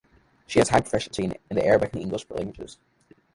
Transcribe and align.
She 0.47 0.57
has 0.57 0.69
high 0.69 0.81
proficiency 0.81 1.25
in 1.25 1.55
the 1.55 1.63
Arabic 1.63 1.93
and 1.93 2.01
English 2.01 2.25
languages. 2.31 2.79